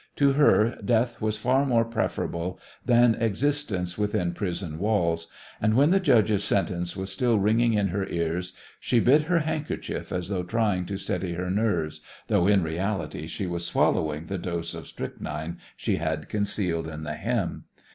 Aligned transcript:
To 0.15 0.31
her, 0.33 0.79
death 0.83 1.21
was 1.21 1.37
far 1.37 1.63
more 1.63 1.85
preferable 1.85 2.59
than 2.83 3.13
existence 3.13 3.99
within 3.99 4.33
prison 4.33 4.79
walls, 4.79 5.27
and 5.61 5.75
when 5.75 5.91
the 5.91 5.99
judge's 5.99 6.43
sentence 6.43 6.97
was 6.97 7.11
still 7.11 7.37
ringing 7.37 7.73
in 7.75 7.89
her 7.89 8.07
ears 8.07 8.53
she 8.79 8.99
bit 8.99 9.25
her 9.25 9.41
handkerchief 9.41 10.11
as 10.11 10.29
though 10.29 10.41
trying 10.41 10.87
to 10.87 10.97
steady 10.97 11.35
her 11.35 11.51
nerves, 11.51 12.01
though 12.29 12.47
in 12.47 12.63
reality 12.63 13.27
she 13.27 13.45
was 13.45 13.63
swallowing 13.63 14.25
the 14.25 14.39
dose 14.39 14.73
of 14.73 14.87
strychnine 14.87 15.59
she 15.77 15.97
had 15.97 16.29
concealed 16.29 16.87
in 16.87 17.03
the 17.03 17.13
hem. 17.13 17.65